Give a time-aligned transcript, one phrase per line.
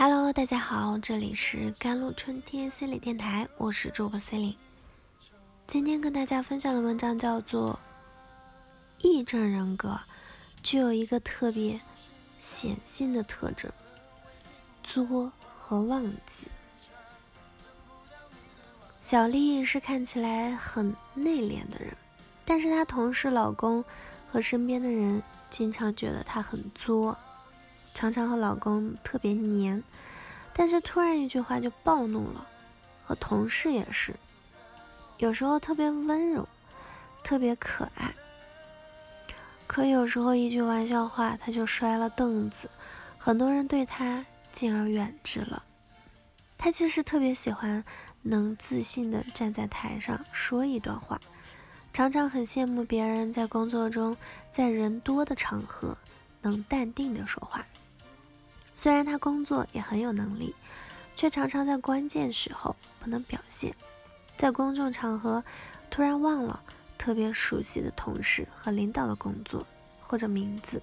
[0.00, 4.56] Hello，大家好，这里是甘露春天心理电台，我是主播 C 琳。
[5.66, 7.76] 今天跟大家分享的文章叫做
[9.02, 9.98] 《癔症人格
[10.62, 11.80] 具有一个特别
[12.38, 13.68] 显性的特征：
[14.84, 16.46] 作和忘记》。
[19.02, 21.92] 小丽是看起来很内敛的人，
[22.44, 23.84] 但是她同事、老公
[24.30, 25.20] 和身边的人
[25.50, 27.18] 经常觉得她很作。
[27.94, 29.82] 常常和老公特别黏，
[30.52, 32.46] 但是突然一句话就暴怒了。
[33.04, 34.14] 和同事也是，
[35.16, 36.46] 有时候特别温柔，
[37.24, 38.14] 特别可爱，
[39.66, 42.68] 可有时候一句玩笑话他就摔了凳子，
[43.16, 45.62] 很多人对他敬而远之了。
[46.58, 47.82] 他其实特别喜欢
[48.20, 51.18] 能自信的站在台上说一段话，
[51.94, 54.14] 常常很羡慕别人在工作中
[54.52, 55.96] 在人多的场合
[56.42, 57.64] 能淡定的说话。
[58.78, 60.54] 虽然他工作也很有能力，
[61.16, 63.74] 却常常在关键时候不能表现，
[64.36, 65.42] 在公众场合
[65.90, 66.62] 突然忘了
[66.96, 69.66] 特别熟悉的同事和领导的工作
[70.00, 70.80] 或者名字，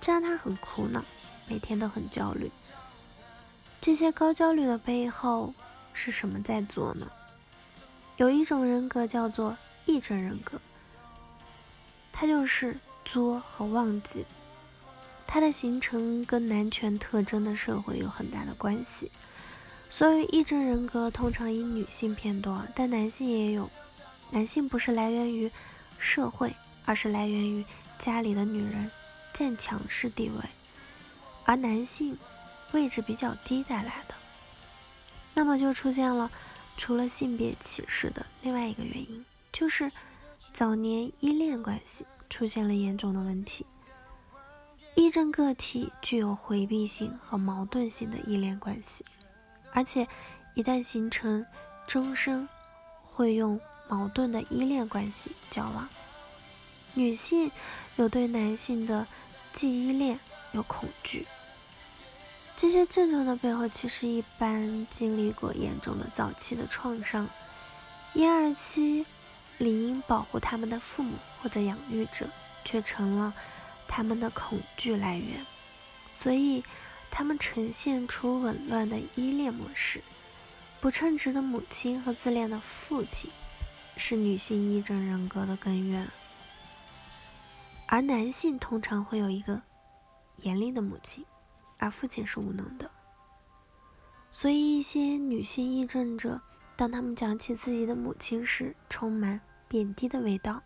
[0.00, 1.04] 这让他很苦恼，
[1.48, 2.48] 每天都很焦虑。
[3.80, 5.52] 这些高焦虑的背后
[5.92, 7.10] 是什么在做呢？
[8.16, 10.60] 有一种人格叫做癔症人格，
[12.12, 14.24] 它就是作和忘记。
[15.26, 19.10] 它的形成跟男权特征的社会有很大的关系，
[19.88, 23.70] 所以癔症人格通常以女性偏多，但男性也有。
[24.30, 25.50] 男性不是来源于
[25.98, 26.54] 社会，
[26.86, 27.64] 而是来源于
[27.98, 28.90] 家里的女人
[29.32, 30.44] 占强势地位，
[31.44, 32.16] 而男性
[32.72, 34.14] 位置比较低带来的，
[35.34, 36.30] 那么就出现了
[36.78, 39.92] 除了性别歧视的另外一个原因，就是
[40.52, 43.66] 早年依恋关系出现了严重的问题。
[44.94, 49.04] 癔症个体具有回避性和矛盾性的依恋关系，
[49.72, 50.06] 而且
[50.54, 51.44] 一旦形成，
[51.86, 52.46] 终生
[53.02, 55.88] 会用矛盾的依恋关系交往。
[56.94, 57.50] 女性
[57.96, 59.06] 有对男性的
[59.54, 60.20] 既依恋
[60.52, 61.26] 又恐惧，
[62.54, 67.26] 这些症状的背后，其实一般经历过严重的早期的创伤，
[68.12, 69.06] 婴儿期
[69.56, 72.28] 理应保护他们的父母或者养育者，
[72.62, 73.32] 却成了。
[73.94, 75.44] 他们的恐惧来源，
[76.10, 76.64] 所以
[77.10, 80.02] 他们呈现出紊乱的依恋模式。
[80.80, 83.30] 不称职的母亲和自恋的父亲，
[83.98, 86.08] 是女性癔症人格的根源。
[87.86, 89.60] 而男性通常会有一个
[90.38, 91.26] 严厉的母亲，
[91.76, 92.90] 而父亲是无能的。
[94.30, 96.40] 所以一些女性癔症者，
[96.76, 99.38] 当他们讲起自己的母亲时，充满
[99.68, 100.62] 贬低的味道。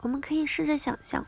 [0.00, 1.24] 我们可以试着想象。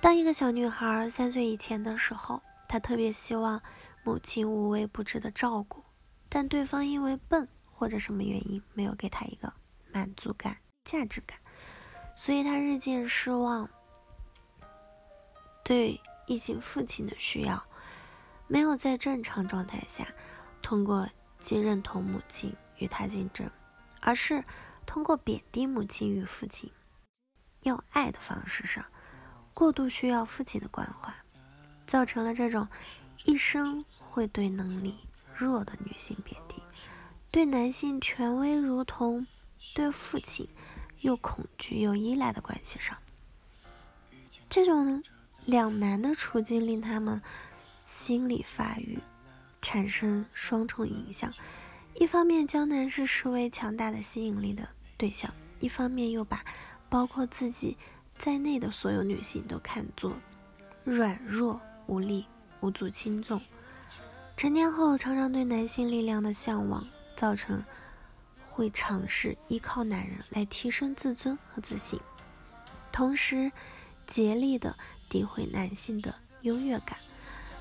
[0.00, 3.60] 当一个小女孩三岁以前的时候，她特别希望
[4.04, 5.82] 母亲无微不至的照顾，
[6.28, 9.52] 但对方因为笨或者什么原因没有给她一个
[9.92, 11.38] 满足感、价值感，
[12.14, 13.68] 所以她日渐失望。
[15.64, 17.64] 对异性父亲的需要，
[18.46, 20.06] 没有在正常状态下
[20.62, 21.08] 通过
[21.40, 23.50] 既认同母亲与他竞争，
[24.00, 24.44] 而是
[24.84, 26.70] 通过贬低母亲与父亲
[27.62, 28.84] 要爱的方式上。
[29.56, 31.10] 过度需要父亲的关怀，
[31.86, 32.68] 造成了这种
[33.24, 34.94] 一生会对能力
[35.34, 36.62] 弱的女性贬低，
[37.30, 39.26] 对男性权威如同
[39.74, 40.46] 对父亲
[41.00, 42.98] 又恐惧又依赖的关系上。
[44.50, 45.02] 这种
[45.46, 47.22] 两难的处境令他们
[47.82, 48.98] 心理发育
[49.62, 51.32] 产生双重影响：
[51.94, 54.68] 一方面将男士视为强大的吸引力的
[54.98, 56.44] 对象，一方面又把
[56.90, 57.78] 包括自己。
[58.18, 60.12] 在内的所有女性都看作
[60.84, 62.26] 软弱无力、
[62.60, 63.40] 无足轻重。
[64.36, 67.64] 成年后，常常对男性力量的向往，造成
[68.50, 71.98] 会尝试依靠男人来提升自尊和自信，
[72.92, 73.50] 同时
[74.06, 74.76] 竭力的
[75.10, 76.98] 诋毁男性的优越感，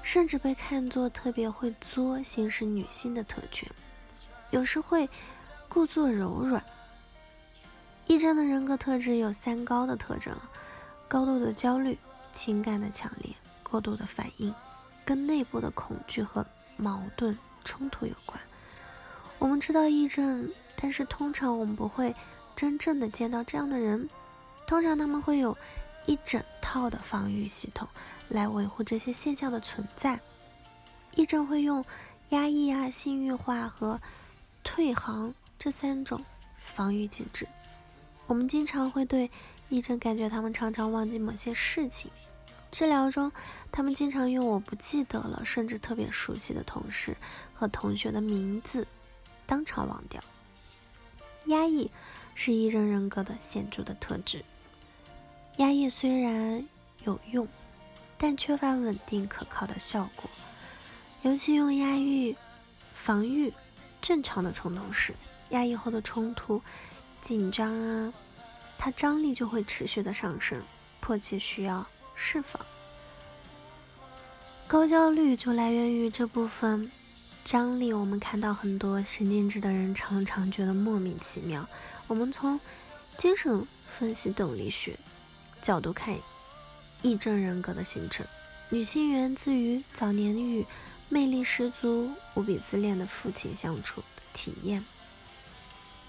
[0.03, 3.69] 甚至被看作特别会作、行使女性的特权，
[4.51, 5.09] 有时会
[5.69, 6.63] 故作柔软。
[8.07, 10.31] 癔症的人格特质有三高的特征：
[11.07, 11.97] 高度的焦虑、
[12.31, 14.53] 情感的强烈、过度的反应，
[15.03, 16.45] 跟内部的恐惧和
[16.77, 18.39] 矛盾冲突有关。
[19.39, 22.15] 我们知道癔症，但是通常我们不会
[22.55, 24.07] 真正的见到这样的人。
[24.67, 25.57] 通常他们会有
[26.05, 27.87] 一整套的防御系统
[28.29, 30.19] 来维护这些现象的存在。
[31.15, 31.83] 癔症会用
[32.29, 33.99] 压抑啊、性欲化和
[34.63, 36.23] 退行这三种
[36.59, 37.47] 防御机制。
[38.27, 39.29] 我们经常会对
[39.69, 42.09] 癔症感觉他们常常忘记某些事情，
[42.71, 43.31] 治疗中，
[43.71, 47.15] 他们经常用我不记得了，甚至特别熟悉的同事
[47.53, 48.87] 和同学的名字
[49.45, 50.23] 当场忘掉。
[51.45, 51.91] 压抑
[52.33, 54.43] 是癔症人格的显著的特质。
[55.57, 56.67] 压抑虽然
[57.03, 57.47] 有用，
[58.17, 60.29] 但缺乏稳定可靠的效果。
[61.21, 62.35] 尤其用压抑
[62.93, 63.53] 防御
[64.01, 65.13] 正常的冲动时，
[65.49, 66.61] 压抑后的冲突、
[67.25, 68.13] 紧张啊，
[68.77, 70.61] 它张力就会持续的上升，
[70.99, 71.83] 迫切需要。
[72.13, 72.63] 释放
[74.67, 76.91] 高焦虑就来源于这部分
[77.43, 77.91] 张力。
[77.91, 81.67] 我们看到很多神经质的人常常觉得莫名其妙。
[82.05, 82.59] 我们从
[83.17, 84.97] 精神分析动力学
[85.63, 86.15] 角度看，
[87.01, 88.23] 癔症人格的形成，
[88.69, 90.63] 女性源自于早年与
[91.09, 94.85] 魅力十足、无比自恋的父亲相处的体验，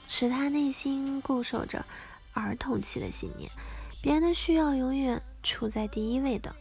[0.08, 1.85] 使他内心固守着
[2.32, 3.50] 儿童期的信念，
[4.03, 5.23] 别人的需要永远。
[5.43, 6.53] 处在第一位的，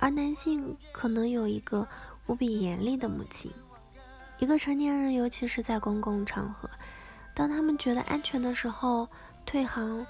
[0.00, 1.86] 而男性可能有一个
[2.26, 3.52] 无比严厉的母亲。
[4.40, 6.68] 一个成年人，尤其是在公共场合，
[7.36, 9.08] 当他们觉得安全的时候，
[9.46, 10.04] 退行，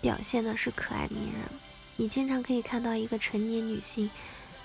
[0.00, 1.60] 表现的是可爱迷人。
[1.96, 4.10] 你经常可以看到一个成年女性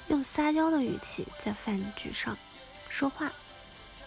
[0.08, 2.38] 用撒娇的语气在饭局上
[2.88, 3.30] 说话，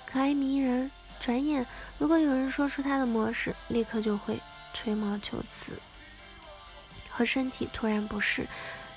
[0.07, 0.91] 可爱迷人。
[1.21, 1.67] 转眼，
[1.99, 4.39] 如果有人说出他的模式，立刻就会
[4.73, 5.73] 吹毛求疵。
[7.09, 8.47] 和身体突然不适，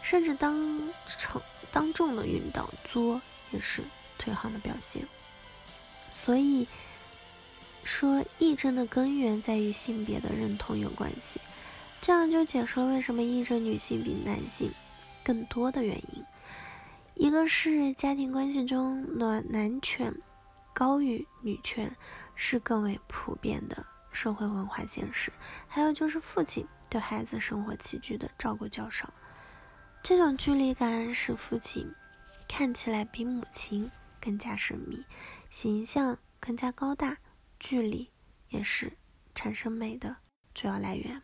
[0.04, 0.80] 甚至当
[1.18, 1.42] 场
[1.72, 3.20] 当众的晕倒作，
[3.52, 3.82] 也是
[4.20, 5.08] 退行的表现。
[6.12, 6.68] 所以
[7.84, 11.42] 说，癔症的根源在于性别的认同有关系，
[12.00, 14.72] 这样就解释了为什么癔症女性比男性
[15.24, 16.24] 更多的原因。
[17.16, 20.14] 一个是家庭关系中暖男权
[20.82, 21.96] 高于女权
[22.34, 25.32] 是更为普遍的社会文化现实，
[25.68, 26.68] 还有就是父亲。
[26.90, 29.14] 对孩子生活起居的照顾较少，
[30.02, 31.88] 这种距离感使父亲
[32.50, 35.06] 看起来比母亲更加神秘，
[35.52, 37.16] 形象更加高大，
[37.60, 38.10] 距离
[38.50, 38.92] 也是
[39.36, 40.18] 产生美的
[40.56, 41.22] 主要来源。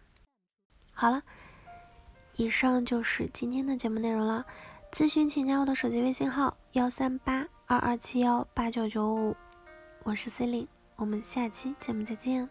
[0.91, 1.23] 好了，
[2.35, 4.45] 以上就是今天的节目内容了。
[4.91, 9.35] 咨询请加我的手机微信号：幺三八二二七幺八九九五，
[10.07, 10.65] 我是 C 琳，
[10.95, 12.49] 我们下期节目再见。